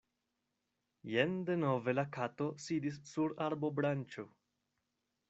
[1.15, 4.27] Jen denove la Kato sidis sur arbobranĉo.